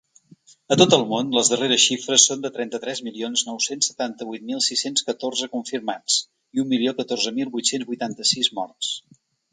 A 0.75 0.77
tot 0.81 0.93
el 0.95 1.03
món, 1.09 1.27
les 1.37 1.49
darreres 1.51 1.83
xifres 1.89 2.25
són 2.29 2.41
de 2.45 2.51
trenta-tres 2.55 3.01
milions 3.09 3.43
nou-cents 3.49 3.89
setanta-vuit 3.91 4.47
mil 4.49 4.63
sis-cents 4.69 5.07
catorze 5.11 5.49
confirmats 5.57 6.19
i 6.59 6.65
un 6.65 6.73
milió 6.75 6.95
catorze 7.03 7.35
mil 7.41 7.53
vuit-cents 7.59 7.91
vuitanta-sis 7.93 8.51
morts. 8.63 8.95